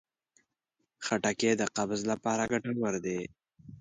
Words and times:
خټکی 1.05 1.51
د 1.57 1.63
قبض 1.75 2.01
لپاره 2.11 2.43
ګټور 2.51 2.93
دی. 3.05 3.19